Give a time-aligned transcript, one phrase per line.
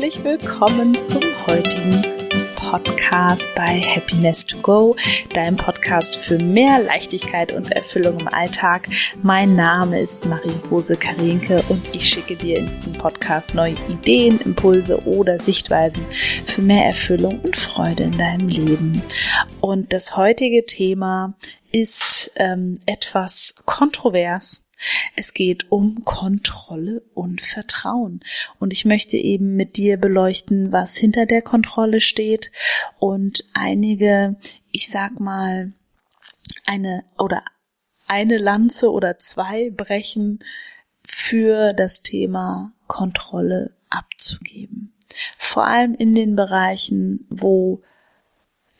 [0.00, 2.02] herzlich willkommen zum heutigen
[2.56, 4.96] Podcast bei Happiness to Go,
[5.34, 8.88] dein Podcast für mehr Leichtigkeit und Erfüllung im Alltag.
[9.22, 15.04] Mein Name ist Marie-Rose Karinke und ich schicke dir in diesem Podcast neue Ideen, Impulse
[15.04, 16.06] oder Sichtweisen
[16.46, 19.02] für mehr Erfüllung und Freude in deinem Leben.
[19.60, 21.34] Und das heutige Thema
[21.72, 24.64] ist ähm, etwas kontrovers
[25.16, 28.20] es geht um Kontrolle und Vertrauen.
[28.58, 32.50] Und ich möchte eben mit dir beleuchten, was hinter der Kontrolle steht
[32.98, 34.36] und einige,
[34.72, 35.72] ich sag mal,
[36.66, 37.42] eine oder
[38.06, 40.40] eine Lanze oder zwei brechen
[41.04, 44.94] für das Thema Kontrolle abzugeben.
[45.36, 47.82] Vor allem in den Bereichen, wo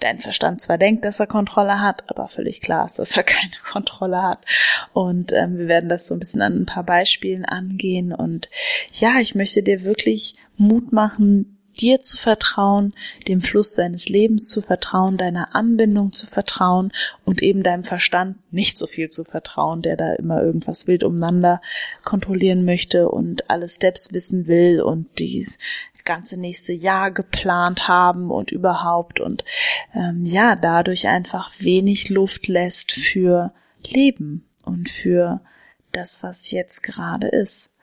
[0.00, 3.56] dein Verstand zwar denkt, dass er Kontrolle hat, aber völlig klar ist, dass er keine
[3.70, 4.44] Kontrolle hat.
[4.92, 8.12] Und ähm, wir werden das so ein bisschen an ein paar Beispielen angehen.
[8.12, 8.48] Und
[8.92, 12.94] ja, ich möchte dir wirklich Mut machen, dir zu vertrauen,
[13.28, 16.92] dem Fluss deines Lebens zu vertrauen, deiner Anbindung zu vertrauen
[17.24, 21.60] und eben deinem Verstand nicht so viel zu vertrauen, der da immer irgendwas wild umeinander
[22.04, 25.58] kontrollieren möchte und alle Steps wissen will und dies
[26.04, 29.44] ganze nächste Jahr geplant haben und überhaupt und
[29.94, 33.52] ähm, ja, dadurch einfach wenig Luft lässt für
[33.86, 35.40] Leben und für
[35.92, 37.74] das, was jetzt gerade ist.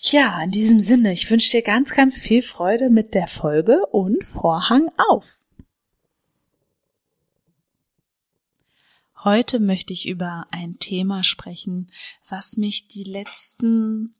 [0.00, 4.24] Ja, in diesem Sinne, ich wünsche dir ganz, ganz viel Freude mit der Folge und
[4.24, 5.38] Vorhang auf.
[9.24, 11.92] Heute möchte ich über ein Thema sprechen,
[12.28, 14.16] was mich die letzten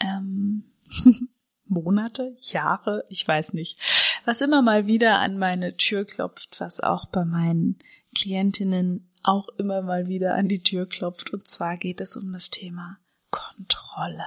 [0.00, 0.64] ähm,
[1.66, 3.78] Monate, Jahre, ich weiß nicht,
[4.24, 7.78] was immer mal wieder an meine Tür klopft, was auch bei meinen
[8.14, 11.32] Klientinnen auch immer mal wieder an die Tür klopft.
[11.32, 12.98] Und zwar geht es um das Thema
[13.30, 14.26] Kontrolle.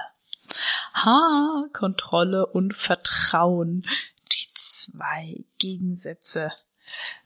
[0.94, 3.86] Ha, Kontrolle und Vertrauen.
[4.32, 6.52] Die zwei Gegensätze.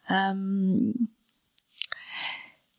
[0.09, 1.15] Ähm,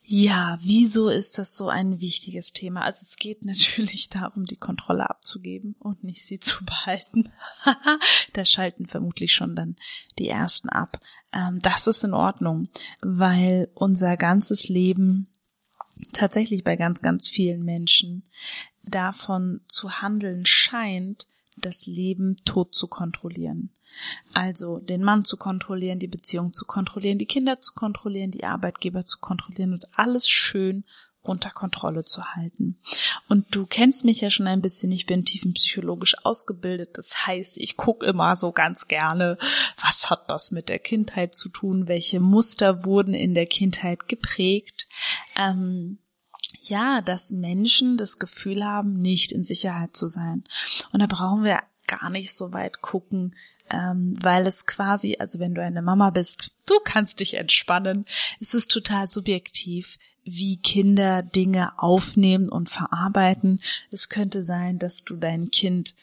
[0.06, 2.81] ja, wieso ist das so ein wichtiges Thema?
[2.81, 7.30] Also es geht natürlich darum, die Kontrolle abzugeben und nicht sie zu behalten.
[8.34, 9.78] da schalten vermutlich schon dann
[10.19, 11.00] die ersten ab.
[11.31, 12.68] Ähm, das ist in Ordnung,
[13.02, 15.30] weil unser ganzes Leben
[16.12, 18.30] tatsächlich bei ganz, ganz vielen Menschen
[18.84, 23.72] davon zu handeln scheint, das Leben tot zu kontrollieren.
[24.34, 29.06] Also den Mann zu kontrollieren, die Beziehung zu kontrollieren, die Kinder zu kontrollieren, die Arbeitgeber
[29.06, 30.84] zu kontrollieren und alles schön
[31.24, 32.78] unter Kontrolle zu halten.
[33.30, 36.98] Und du kennst mich ja schon ein bisschen, ich bin tiefenpsychologisch ausgebildet.
[36.98, 39.38] Das heißt, ich gucke immer so ganz gerne,
[39.81, 44.88] was hat das mit der Kindheit zu tun, welche Muster wurden in der Kindheit geprägt.
[45.38, 46.00] Ähm,
[46.62, 50.44] ja, dass Menschen das Gefühl haben, nicht in Sicherheit zu sein.
[50.92, 53.36] Und da brauchen wir gar nicht so weit gucken,
[53.73, 58.06] ähm, weil es quasi, also wenn du eine Mama bist, du kannst dich entspannen.
[58.39, 63.59] Es ist total subjektiv, wie Kinder Dinge aufnehmen und verarbeiten.
[63.91, 65.95] Es könnte sein, dass du dein Kind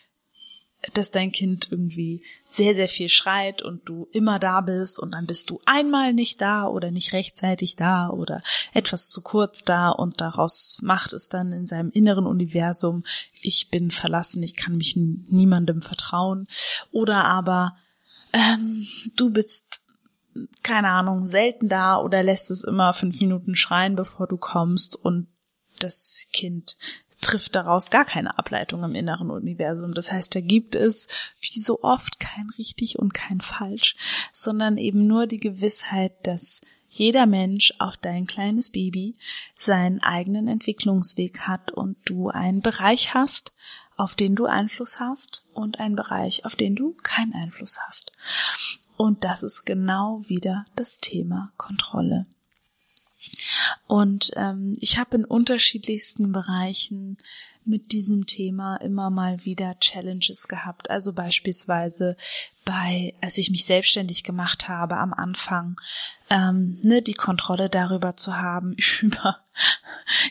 [0.94, 5.26] dass dein Kind irgendwie sehr, sehr viel schreit und du immer da bist und dann
[5.26, 8.42] bist du einmal nicht da oder nicht rechtzeitig da oder
[8.72, 13.04] etwas zu kurz da und daraus macht es dann in seinem inneren Universum,
[13.42, 16.46] ich bin verlassen, ich kann mich niemandem vertrauen.
[16.90, 17.76] Oder aber
[18.32, 18.86] ähm,
[19.16, 19.82] du bist
[20.62, 25.28] keine Ahnung, selten da oder lässt es immer fünf Minuten schreien, bevor du kommst und
[25.78, 26.76] das Kind
[27.20, 29.94] trifft daraus gar keine Ableitung im inneren Universum.
[29.94, 31.06] Das heißt, da gibt es,
[31.40, 33.96] wie so oft, kein richtig und kein falsch,
[34.32, 39.16] sondern eben nur die Gewissheit, dass jeder Mensch, auch dein kleines Baby,
[39.58, 43.52] seinen eigenen Entwicklungsweg hat und du einen Bereich hast,
[43.96, 48.12] auf den du Einfluss hast und einen Bereich, auf den du keinen Einfluss hast.
[48.96, 52.26] Und das ist genau wieder das Thema Kontrolle.
[53.86, 57.18] Und ähm, ich habe in unterschiedlichsten Bereichen
[57.64, 60.90] mit diesem Thema immer mal wieder Challenges gehabt.
[60.90, 62.16] Also beispielsweise
[62.64, 65.78] bei, als ich mich selbstständig gemacht habe am Anfang,
[66.30, 69.38] ähm, ne, die Kontrolle darüber zu haben, über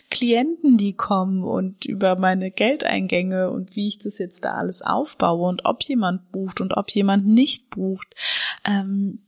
[0.09, 5.47] Klienten, die kommen und über meine Geldeingänge und wie ich das jetzt da alles aufbaue
[5.47, 8.07] und ob jemand bucht und ob jemand nicht bucht.
[8.65, 9.23] Ähm,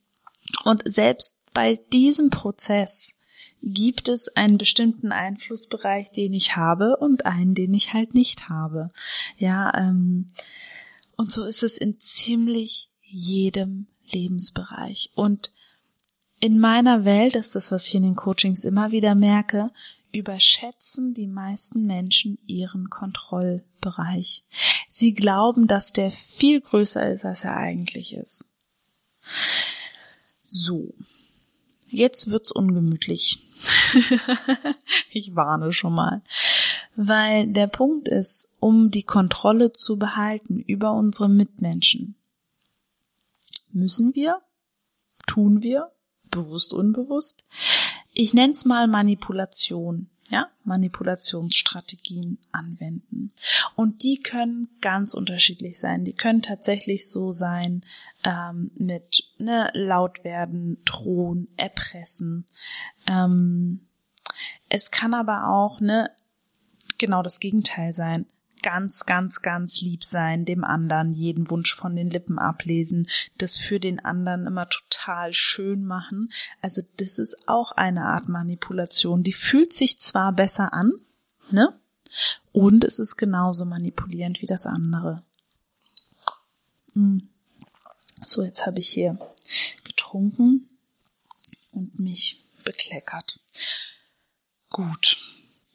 [0.64, 3.14] und selbst bei diesem Prozess
[3.62, 8.90] gibt es einen bestimmten Einflussbereich, den ich habe und einen, den ich halt nicht habe.
[9.38, 10.28] Ja, ähm,
[11.16, 15.12] und so ist es in ziemlich jedem Lebensbereich.
[15.16, 15.52] Und
[16.40, 19.72] in meiner Welt ist das, was ich in den Coachings immer wieder merke,
[20.12, 24.44] überschätzen die meisten Menschen ihren Kontrollbereich.
[24.90, 28.48] Sie glauben, dass der viel größer ist, als er eigentlich ist.
[30.48, 30.94] So.
[31.88, 33.51] Jetzt wird's ungemütlich.
[35.12, 36.22] ich warne schon mal.
[36.96, 42.16] Weil der Punkt ist, um die Kontrolle zu behalten über unsere Mitmenschen,
[43.72, 44.42] müssen wir,
[45.28, 45.92] tun wir,
[46.30, 47.46] bewusst, unbewusst,
[48.14, 53.34] ich nenne es mal Manipulation, ja, Manipulationsstrategien anwenden.
[53.76, 56.06] Und die können ganz unterschiedlich sein.
[56.06, 57.84] Die können tatsächlich so sein
[58.24, 62.46] ähm, mit ne, laut werden, drohen, erpressen.
[63.08, 63.88] Ähm,
[64.70, 66.10] es kann aber auch ne
[66.98, 68.26] genau das Gegenteil sein
[68.62, 73.80] ganz, ganz, ganz lieb sein, dem anderen jeden Wunsch von den Lippen ablesen, das für
[73.80, 76.32] den anderen immer total schön machen.
[76.62, 79.24] Also das ist auch eine Art Manipulation.
[79.24, 80.94] Die fühlt sich zwar besser an,
[81.50, 81.78] ne?
[82.52, 85.24] Und es ist genauso manipulierend wie das andere.
[86.94, 87.30] Hm.
[88.26, 89.18] So, jetzt habe ich hier
[89.84, 90.70] getrunken
[91.72, 93.40] und mich bekleckert.
[94.70, 95.18] Gut.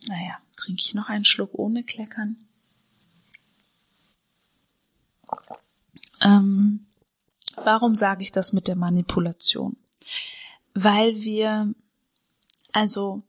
[0.08, 2.45] Naja, trinke ich noch einen Schluck ohne Kleckern?
[6.22, 6.86] Ähm,
[7.56, 9.76] warum sage ich das mit der Manipulation?
[10.74, 11.74] Weil wir,
[12.72, 13.22] also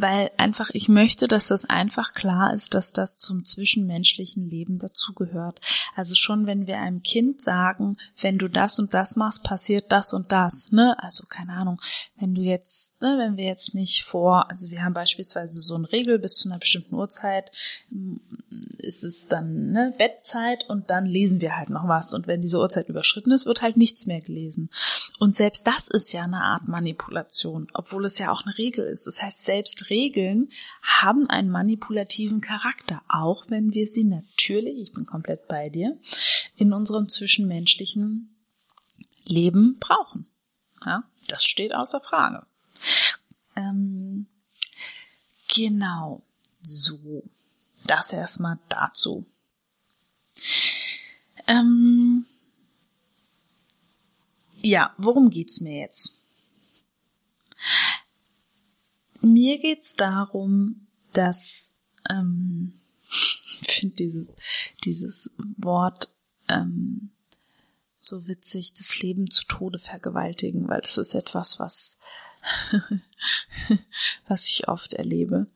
[0.00, 5.60] weil einfach ich möchte, dass das einfach klar ist, dass das zum zwischenmenschlichen Leben dazugehört.
[5.94, 10.12] Also schon wenn wir einem Kind sagen, wenn du das und das machst, passiert das
[10.12, 10.96] und das, ne?
[10.98, 11.80] Also keine Ahnung,
[12.16, 15.90] wenn du jetzt, ne, wenn wir jetzt nicht vor, also wir haben beispielsweise so eine
[15.92, 17.50] Regel bis zu einer bestimmten Uhrzeit
[17.90, 18.16] mm,
[18.78, 22.58] ist es dann ne, Bettzeit und dann lesen wir halt noch was und wenn diese
[22.58, 24.70] Uhrzeit überschritten ist, wird halt nichts mehr gelesen.
[25.18, 29.06] Und selbst das ist ja eine Art Manipulation, obwohl es ja auch eine Regel ist.
[29.06, 30.50] Das heißt, selbst Regeln
[30.82, 35.98] haben einen manipulativen Charakter, auch wenn wir sie natürlich, ich bin komplett bei dir,
[36.56, 38.34] in unserem zwischenmenschlichen
[39.24, 40.26] Leben brauchen.
[40.84, 42.46] Ja, das steht außer Frage.
[43.56, 44.26] Ähm,
[45.48, 46.22] genau,
[46.60, 47.22] so.
[47.84, 49.24] Das erstmal dazu.
[51.46, 52.26] Ähm,
[54.60, 56.27] ja, worum geht's mir jetzt?
[59.20, 61.70] Mir geht's darum, dass
[62.08, 62.80] ähm,
[63.10, 64.28] ich finde dieses
[64.84, 66.08] dieses Wort
[66.48, 67.10] ähm,
[68.00, 71.98] so witzig, das Leben zu Tode vergewaltigen, weil das ist etwas, was
[74.28, 75.46] was ich oft erlebe.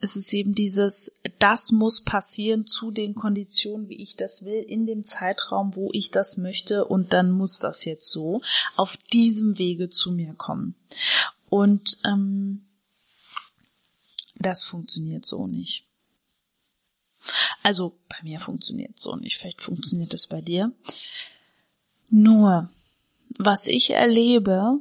[0.00, 4.84] Es ist eben dieses, das muss passieren zu den Konditionen, wie ich das will, in
[4.84, 8.42] dem Zeitraum, wo ich das möchte, und dann muss das jetzt so
[8.74, 10.74] auf diesem Wege zu mir kommen.
[11.48, 12.64] Und ähm,
[14.42, 15.86] das funktioniert so nicht.
[17.62, 19.36] Also bei mir funktioniert so nicht.
[19.36, 20.72] Vielleicht funktioniert es bei dir.
[22.10, 22.68] Nur,
[23.38, 24.80] was ich erlebe,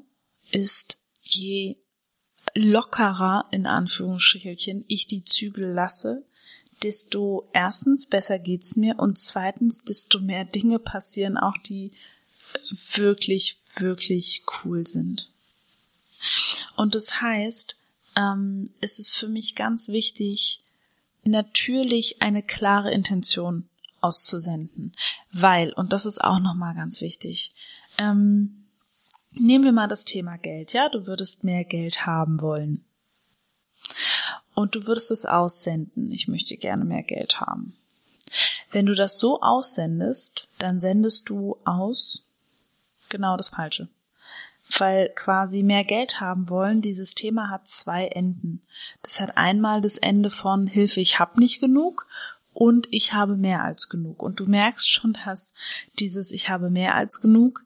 [0.51, 1.77] ist, je
[2.55, 6.25] lockerer, in Anführungsstrichelchen, ich die Zügel lasse,
[6.81, 11.91] desto erstens besser geht's mir und zweitens, desto mehr Dinge passieren auch, die
[12.95, 15.31] wirklich, wirklich cool sind.
[16.75, 17.77] Und das heißt,
[18.15, 20.61] ähm, ist es für mich ganz wichtig,
[21.23, 23.69] natürlich eine klare Intention
[24.01, 24.93] auszusenden,
[25.31, 27.53] weil, und das ist auch nochmal ganz wichtig,
[27.97, 28.67] ähm,
[29.31, 32.83] nehmen wir mal das Thema Geld, ja, du würdest mehr Geld haben wollen.
[34.53, 37.77] Und du würdest es aussenden, ich möchte gerne mehr Geld haben.
[38.69, 42.29] Wenn du das so aussendest, dann sendest du aus
[43.09, 43.89] genau das Falsche
[44.79, 48.61] weil quasi mehr Geld haben wollen, dieses Thema hat zwei Enden.
[49.01, 52.07] Das hat einmal das Ende von Hilfe, ich hab nicht genug
[52.53, 54.21] und ich habe mehr als genug.
[54.21, 55.53] Und du merkst schon, dass
[55.99, 57.63] dieses ich habe mehr als genug,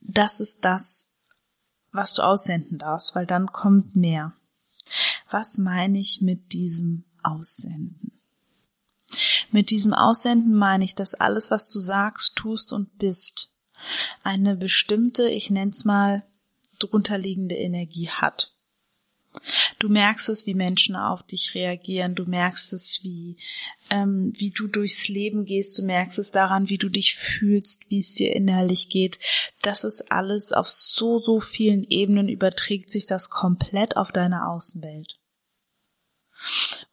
[0.00, 1.12] das ist das,
[1.92, 4.34] was du aussenden darfst, weil dann kommt mehr.
[5.30, 8.12] Was meine ich mit diesem Aussenden?
[9.50, 13.50] Mit diesem Aussenden meine ich, dass alles, was du sagst, tust und bist,
[14.22, 16.24] eine bestimmte, ich nenne es mal,
[16.78, 18.58] drunterliegende Energie hat.
[19.78, 22.14] Du merkst es, wie Menschen auf dich reagieren.
[22.14, 23.36] Du merkst es, wie
[23.90, 25.78] ähm, wie du durchs Leben gehst.
[25.78, 29.18] Du merkst es daran, wie du dich fühlst, wie es dir innerlich geht.
[29.62, 35.20] Das ist alles auf so so vielen Ebenen überträgt sich das komplett auf deine Außenwelt.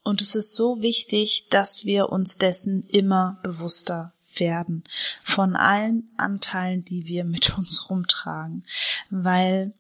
[0.04, 4.84] Und es ist so wichtig, dass wir uns dessen immer bewusster werden
[5.24, 8.66] von allen Anteilen, die wir mit uns rumtragen,
[9.10, 9.74] weil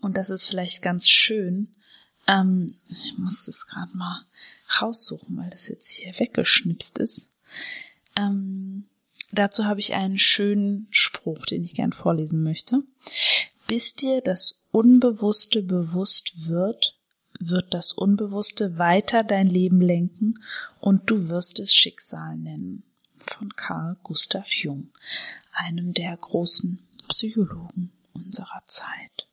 [0.00, 1.74] Und das ist vielleicht ganz schön.
[2.26, 4.24] Ähm, ich muss das gerade mal
[4.80, 7.28] raussuchen, weil das jetzt hier weggeschnipst ist.
[8.16, 8.84] Ähm,
[9.32, 12.82] dazu habe ich einen schönen Spruch, den ich gern vorlesen möchte.
[13.66, 16.96] Bis dir das Unbewusste bewusst wird,
[17.38, 20.38] wird das Unbewusste weiter dein Leben lenken
[20.80, 22.84] und du wirst es Schicksal nennen.
[23.26, 24.90] Von Carl Gustav Jung,
[25.52, 29.28] einem der großen Psychologen unserer Zeit,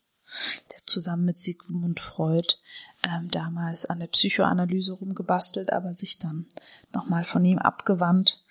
[0.72, 2.56] der zusammen mit Sigmund Freud
[3.04, 6.48] ähm, damals an der Psychoanalyse rumgebastelt, aber sich dann
[6.94, 8.44] nochmal von ihm abgewandt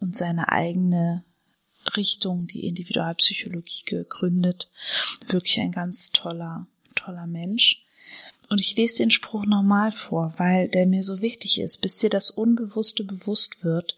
[0.00, 1.24] und seine eigene
[1.96, 4.70] Richtung, die Individualpsychologie gegründet.
[5.26, 7.84] Wirklich ein ganz toller, toller Mensch.
[8.50, 11.80] Und ich lese den Spruch nochmal vor, weil der mir so wichtig ist.
[11.80, 13.94] Bis dir das Unbewusste bewusst wird,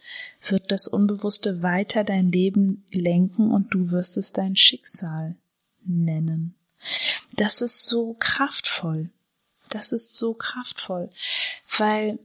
[0.47, 5.37] wird das Unbewusste weiter dein Leben lenken und du wirst es dein Schicksal
[5.87, 6.55] nennen.
[7.33, 9.09] Das ist so kraftvoll.
[9.71, 11.09] Das ist so kraftvoll,
[11.79, 12.19] weil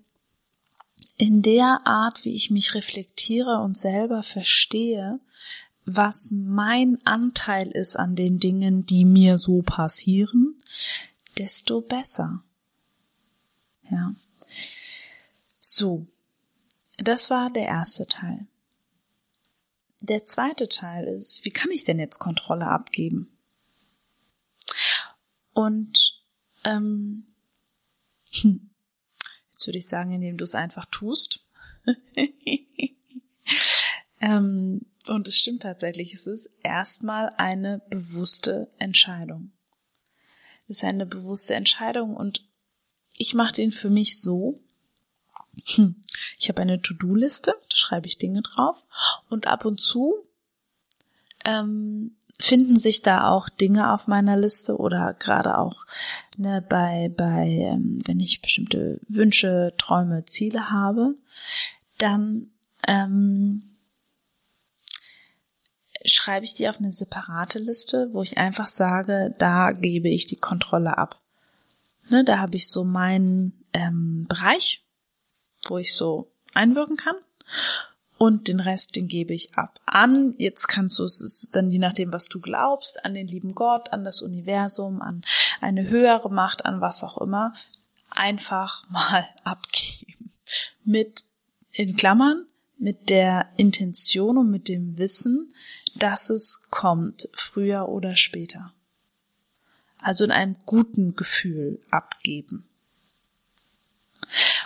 [1.15, 5.21] in der Art, wie ich mich reflektiere und selber verstehe,
[5.85, 10.57] was mein Anteil ist an den Dingen, die mir so passieren,
[11.37, 12.43] desto besser.
[13.89, 14.15] Ja.
[15.59, 16.07] So.
[16.97, 18.47] Das war der erste Teil.
[20.01, 23.37] Der zweite Teil ist, wie kann ich denn jetzt Kontrolle abgeben?
[25.53, 26.23] Und
[26.63, 27.27] ähm,
[28.31, 31.45] jetzt würde ich sagen, indem du es einfach tust.
[34.19, 39.51] ähm, und es stimmt tatsächlich, es ist erstmal eine bewusste Entscheidung.
[40.67, 42.43] Es ist eine bewusste Entscheidung und
[43.17, 44.59] ich mache den für mich so.
[46.39, 48.83] Ich habe eine To-Do-Liste, da schreibe ich Dinge drauf
[49.27, 50.13] und ab und zu
[51.45, 55.85] ähm, finden sich da auch Dinge auf meiner Liste oder gerade auch
[56.37, 61.15] ne, bei, bei ähm, wenn ich bestimmte Wünsche, Träume, Ziele habe,
[61.97, 62.51] dann
[62.87, 63.76] ähm,
[66.27, 70.35] schreibe ich die auf eine separate Liste, wo ich einfach sage, da gebe ich die
[70.35, 71.21] Kontrolle ab.
[72.09, 74.85] Ne, da habe ich so meinen ähm, Bereich,
[75.69, 77.15] wo ich so einwirken kann
[78.17, 80.35] und den Rest, den gebe ich ab an.
[80.37, 84.03] Jetzt kannst du es dann je nachdem, was du glaubst, an den lieben Gott, an
[84.03, 85.21] das Universum, an
[85.61, 87.53] eine höhere Macht, an was auch immer,
[88.09, 90.33] einfach mal abgeben.
[90.83, 91.23] Mit,
[91.71, 95.53] in Klammern, mit der Intention und mit dem Wissen,
[95.97, 98.73] dass es kommt, früher oder später.
[99.99, 102.69] Also in einem guten Gefühl abgeben.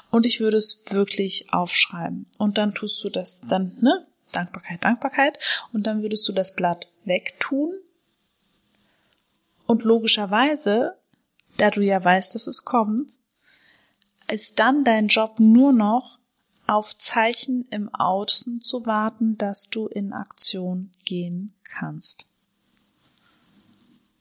[0.10, 2.26] Und ich würde es wirklich aufschreiben.
[2.38, 4.08] Und dann tust du das dann, ne?
[4.32, 5.40] Dankbarkeit, Dankbarkeit.
[5.72, 7.74] Und dann würdest du das Blatt wegtun.
[9.66, 10.98] Und logischerweise,
[11.58, 13.18] da du ja weißt, dass es kommt,
[14.30, 16.20] ist dann dein Job nur noch,
[16.72, 22.28] auf Zeichen im Außen zu warten, dass du in Aktion gehen kannst.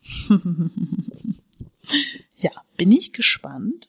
[2.38, 3.88] ja, bin ich gespannt,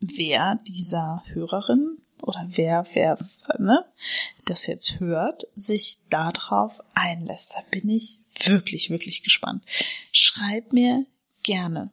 [0.00, 3.18] wer dieser Hörerin oder wer, wer
[3.58, 3.86] ne,
[4.44, 7.54] das jetzt hört, sich darauf einlässt.
[7.54, 9.64] Da bin ich wirklich, wirklich gespannt.
[10.12, 11.06] Schreib mir
[11.42, 11.90] gerne,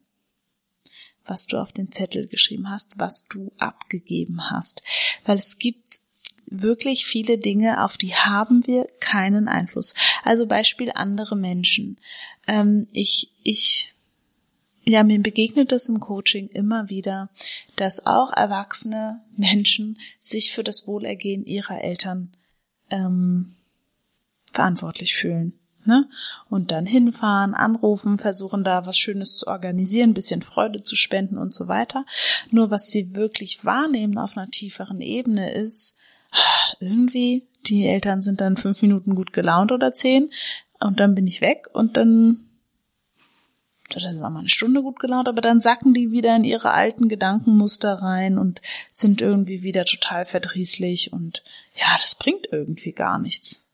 [1.27, 4.81] was du auf den Zettel geschrieben hast, was du abgegeben hast.
[5.27, 5.99] Weil es gibt
[6.49, 9.93] wirklich viele Dinge, auf die haben wir keinen Einfluss.
[10.23, 11.97] Also Beispiel andere Menschen.
[12.47, 13.93] Ähm, ich, ich
[14.83, 17.29] ja, mir begegnet es im Coaching immer wieder,
[17.75, 22.31] dass auch erwachsene Menschen sich für das Wohlergehen ihrer Eltern
[22.89, 23.57] ähm,
[24.53, 25.59] verantwortlich fühlen.
[25.87, 26.09] Ne?
[26.49, 31.53] Und dann hinfahren, anrufen, versuchen da was Schönes zu organisieren, bisschen Freude zu spenden und
[31.53, 32.05] so weiter.
[32.51, 35.95] Nur was sie wirklich wahrnehmen auf einer tieferen Ebene ist,
[36.79, 40.29] irgendwie, die Eltern sind dann fünf Minuten gut gelaunt oder zehn
[40.79, 42.43] und dann bin ich weg und dann
[43.89, 46.71] das ist auch mal eine Stunde gut gelaunt, aber dann sacken die wieder in ihre
[46.71, 51.41] alten Gedankenmuster rein und sind irgendwie wieder total verdrießlich und
[51.73, 53.67] ja, das bringt irgendwie gar nichts.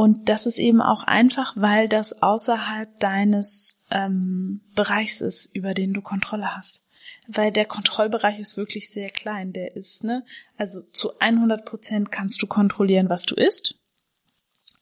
[0.00, 5.92] Und das ist eben auch einfach, weil das außerhalb deines ähm, Bereichs ist, über den
[5.92, 6.88] du Kontrolle hast.
[7.28, 9.52] Weil der Kontrollbereich ist wirklich sehr klein.
[9.52, 10.24] Der ist, ne,
[10.56, 13.74] also zu 100 Prozent kannst du kontrollieren, was du isst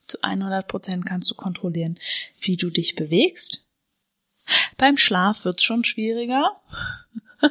[0.07, 1.99] zu 100 Prozent kannst du kontrollieren,
[2.41, 3.67] wie du dich bewegst.
[4.77, 6.63] Beim Schlaf wird's schon schwieriger.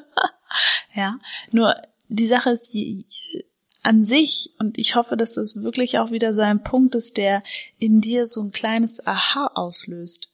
[0.96, 1.20] ja,
[1.52, 1.76] nur
[2.08, 2.74] die Sache ist
[3.88, 7.42] an sich, und ich hoffe, dass das wirklich auch wieder so ein Punkt ist, der
[7.80, 10.30] in dir so ein kleines Aha auslöst.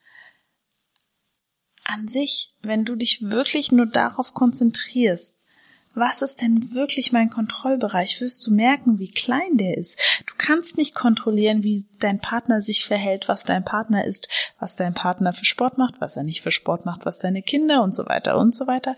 [1.85, 5.35] an sich, wenn du dich wirklich nur darauf konzentrierst,
[5.93, 9.99] was ist denn wirklich mein Kontrollbereich, wirst du merken, wie klein der ist.
[10.25, 14.27] Du kannst nicht kontrollieren, wie dein Partner sich verhält, was dein Partner ist,
[14.59, 17.83] was dein Partner für Sport macht, was er nicht für Sport macht, was deine Kinder
[17.83, 18.95] und so weiter und so weiter.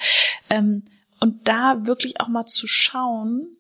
[0.50, 0.84] Ähm,
[1.20, 3.58] und da wirklich auch mal zu schauen,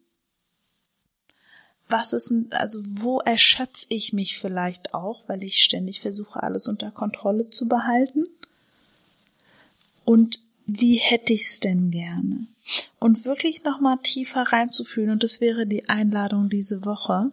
[1.87, 6.91] was ist, also wo erschöpfe ich mich vielleicht auch, weil ich ständig versuche, alles unter
[6.91, 8.25] Kontrolle zu behalten?
[10.03, 12.47] Und wie hätte ich's denn gerne?
[12.99, 17.31] Und wirklich nochmal tiefer reinzufühlen, und das wäre die Einladung diese Woche.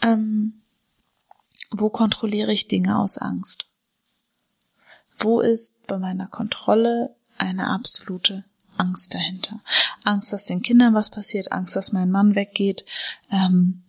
[0.00, 0.54] Ähm,
[1.70, 3.66] wo kontrolliere ich Dinge aus Angst?
[5.18, 8.44] Wo ist bei meiner Kontrolle eine absolute
[8.78, 9.60] Angst dahinter?
[10.04, 12.84] Angst, dass den Kindern was passiert, Angst, dass mein Mann weggeht,
[13.30, 13.82] ähm,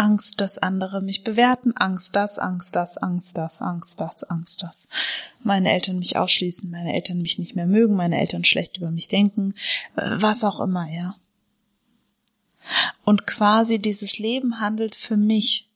[0.00, 4.88] Angst, dass andere mich bewerten, Angst das, Angst das, Angst das, Angst das, Angst das.
[5.42, 9.08] Meine Eltern mich ausschließen, meine Eltern mich nicht mehr mögen, meine Eltern schlecht über mich
[9.08, 9.52] denken,
[9.94, 11.14] was auch immer, ja.
[13.04, 15.69] Und quasi dieses Leben handelt für mich,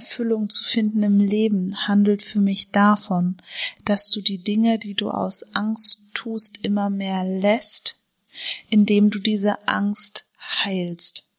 [0.00, 3.36] Erfüllung zu finden im Leben handelt für mich davon,
[3.84, 7.98] dass du die Dinge, die du aus Angst tust, immer mehr lässt,
[8.68, 10.26] indem du diese Angst
[10.64, 11.30] heilst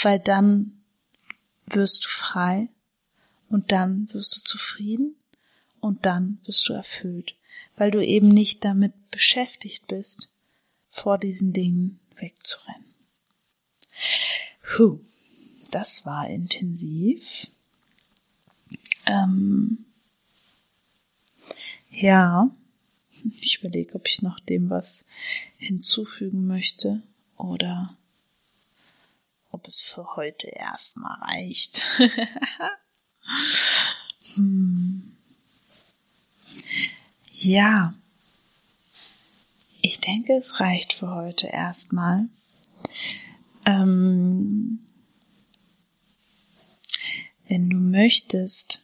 [0.00, 0.82] weil dann
[1.66, 2.68] wirst du frei
[3.48, 5.16] und dann wirst du zufrieden
[5.80, 7.36] und dann wirst du erfüllt,
[7.76, 10.32] weil du eben nicht damit beschäftigt bist,
[10.88, 12.94] vor diesen Dingen wegzurennen.
[14.62, 15.00] Puh,
[15.72, 17.48] das war intensiv.
[19.06, 19.86] Ähm,
[21.90, 22.50] ja,
[23.40, 25.06] ich überlege, ob ich noch dem was
[25.58, 27.02] hinzufügen möchte
[27.36, 27.96] oder
[29.50, 31.84] ob es für heute erstmal reicht.
[34.34, 35.16] hm.
[37.32, 37.94] Ja,
[39.80, 42.28] ich denke, es reicht für heute erstmal.
[43.66, 44.80] Ähm,
[47.52, 48.80] wenn du möchtest,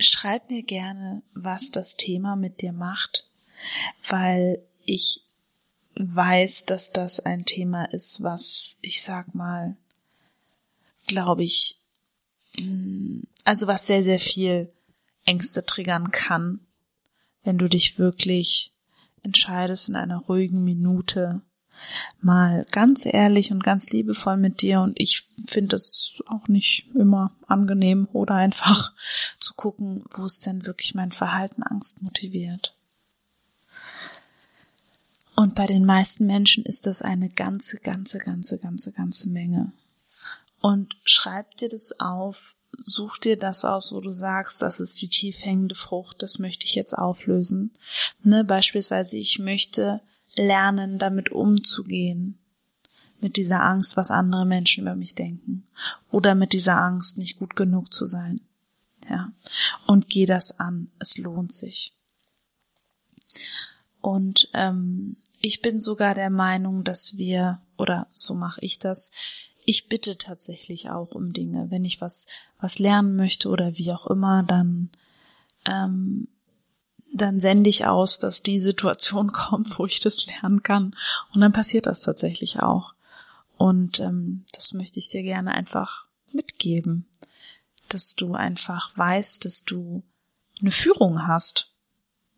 [0.00, 3.28] schreib mir gerne, was das Thema mit dir macht,
[4.08, 5.26] weil ich
[5.96, 9.76] weiß, dass das ein Thema ist, was ich sag mal,
[11.06, 11.82] glaube ich,
[12.58, 14.72] mm, also was sehr, sehr viel
[15.26, 16.60] Ängste triggern kann,
[17.42, 18.72] wenn du dich wirklich
[19.22, 21.42] entscheidest in einer ruhigen Minute
[22.20, 27.32] mal ganz ehrlich und ganz liebevoll mit dir und ich finde es auch nicht immer
[27.46, 28.92] angenehm oder einfach
[29.38, 32.76] zu gucken, wo es denn wirklich mein Verhalten Angst motiviert.
[35.36, 39.72] Und bei den meisten Menschen ist das eine ganze, ganze, ganze, ganze, ganze Menge.
[40.60, 45.08] Und schreib dir das auf, such dir das aus, wo du sagst, das ist die
[45.08, 47.72] tief hängende Frucht, das möchte ich jetzt auflösen.
[48.22, 50.00] Ne, beispielsweise, ich möchte
[50.36, 52.38] lernen, damit umzugehen.
[53.20, 55.66] Mit dieser Angst, was andere Menschen über mich denken.
[56.10, 58.40] Oder mit dieser Angst, nicht gut genug zu sein.
[59.08, 59.32] Ja.
[59.86, 60.90] Und geh das an.
[60.98, 61.94] Es lohnt sich.
[64.00, 69.10] Und ähm, ich bin sogar der Meinung, dass wir, oder so mache ich das,
[69.64, 71.70] ich bitte tatsächlich auch um Dinge.
[71.70, 72.26] Wenn ich was,
[72.58, 74.90] was lernen möchte oder wie auch immer, dann,
[75.66, 76.28] ähm,
[77.14, 80.94] dann sende ich aus, dass die Situation kommt, wo ich das lernen kann.
[81.32, 82.94] Und dann passiert das tatsächlich auch.
[83.56, 87.06] Und ähm, das möchte ich dir gerne einfach mitgeben,
[87.88, 90.02] dass du einfach weißt, dass du
[90.60, 91.72] eine Führung hast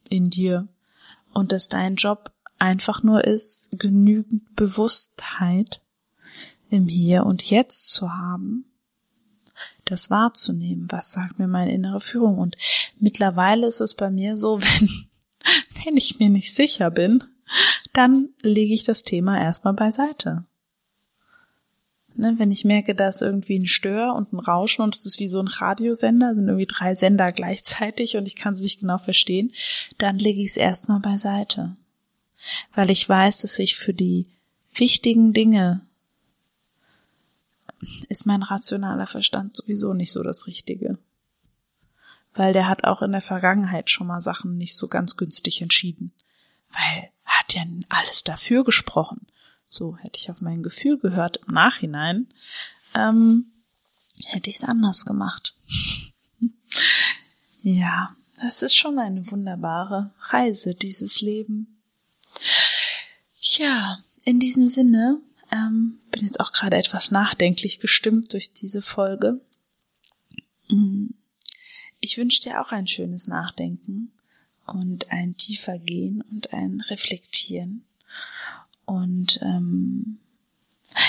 [0.09, 0.69] in dir
[1.33, 5.83] und dass dein Job einfach nur ist, genügend Bewusstheit
[6.69, 8.67] im Hier und Jetzt zu haben,
[9.87, 12.39] das wahrzunehmen, was sagt mir meine innere Führung.
[12.39, 12.57] Und
[12.99, 14.89] mittlerweile ist es bei mir so, wenn,
[15.85, 17.25] wenn ich mir nicht sicher bin,
[17.93, 20.45] dann lege ich das Thema erstmal beiseite.
[22.19, 25.21] Ne, wenn ich merke, da ist irgendwie ein Stör und ein Rauschen und es ist
[25.21, 28.97] wie so ein Radiosender, sind irgendwie drei Sender gleichzeitig und ich kann sie nicht genau
[28.97, 29.53] verstehen,
[29.99, 31.77] dann lege ich es erstmal beiseite
[32.75, 34.27] weil ich weiß, dass ich für die
[34.75, 35.81] wichtigen Dinge
[38.09, 40.99] ist mein rationaler Verstand sowieso nicht so das Richtige.
[42.35, 46.13] Weil der hat auch in der Vergangenheit schon mal Sachen nicht so ganz günstig entschieden.
[46.71, 49.27] Weil hat ja alles dafür gesprochen.
[49.69, 52.33] So hätte ich auf mein Gefühl gehört im Nachhinein,
[52.95, 53.53] ähm,
[54.27, 55.57] hätte ich es anders gemacht.
[57.63, 61.83] ja, das ist schon eine wunderbare Reise, dieses Leben.
[63.41, 65.21] Ja, in diesem Sinne
[65.53, 69.41] ähm, bin jetzt auch gerade etwas nachdenklich gestimmt durch diese Folge.
[70.69, 71.09] Mm,
[72.01, 74.13] ich wünsche dir auch ein schönes Nachdenken
[74.67, 77.85] und ein tiefer Gehen und ein Reflektieren.
[78.85, 80.19] Und ähm,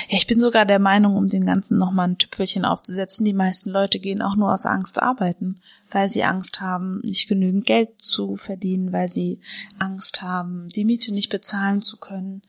[0.09, 3.69] ja, ich bin sogar der Meinung, um den Ganzen nochmal ein Tüpfelchen aufzusetzen, die meisten
[3.69, 8.35] Leute gehen auch nur aus Angst arbeiten, weil sie Angst haben, nicht genügend Geld zu
[8.35, 9.39] verdienen, weil sie
[9.79, 12.41] Angst haben, die Miete nicht bezahlen zu können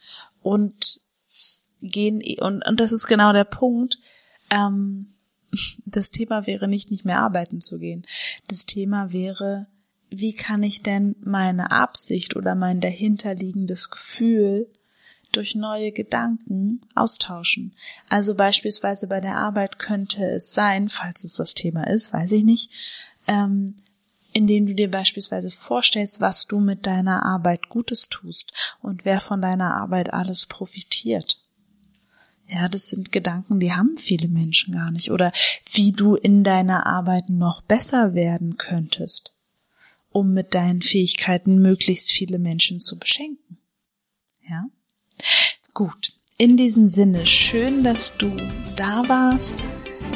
[0.42, 1.00] und
[1.80, 3.98] gehen, und, und das ist genau der Punkt,
[4.50, 5.14] ähm,
[5.86, 8.04] das Thema wäre nicht, nicht mehr arbeiten zu gehen.
[8.48, 9.66] Das Thema wäre,
[10.10, 14.70] wie kann ich denn meine Absicht oder mein dahinterliegendes Gefühl
[15.32, 17.74] durch neue Gedanken austauschen.
[18.08, 22.44] Also beispielsweise bei der Arbeit könnte es sein, falls es das Thema ist, weiß ich
[22.44, 22.70] nicht,
[23.26, 23.76] ähm,
[24.32, 29.42] indem du dir beispielsweise vorstellst, was du mit deiner Arbeit Gutes tust und wer von
[29.42, 31.40] deiner Arbeit alles profitiert.
[32.48, 35.10] Ja, das sind Gedanken, die haben viele Menschen gar nicht.
[35.10, 35.32] Oder
[35.70, 39.34] wie du in deiner Arbeit noch besser werden könntest,
[40.10, 43.58] um mit deinen Fähigkeiten möglichst viele Menschen zu beschenken.
[44.48, 44.64] Ja?
[45.74, 46.14] Gut.
[46.38, 48.30] In diesem Sinne, schön, dass du
[48.76, 49.56] da warst,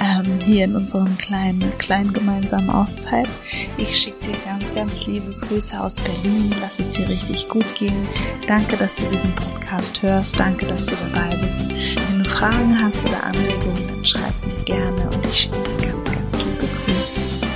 [0.03, 3.29] ähm, hier in unserem kleinen, kleinen gemeinsamen Auszeit.
[3.77, 6.53] Ich schicke dir ganz, ganz liebe Grüße aus Berlin.
[6.61, 8.09] Lass es dir richtig gut gehen.
[8.47, 10.39] Danke, dass du diesen Podcast hörst.
[10.39, 11.61] Danke, dass du dabei bist.
[11.61, 16.11] Wenn du Fragen hast oder Anregungen, dann schreib mir gerne und ich schicke dir ganz,
[16.11, 17.52] ganz liebe Grüße.